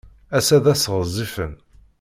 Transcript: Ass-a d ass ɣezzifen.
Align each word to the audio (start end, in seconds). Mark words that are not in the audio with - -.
Ass-a 0.37 0.57
d 0.63 0.65
ass 0.73 0.83
ɣezzifen. 0.93 1.53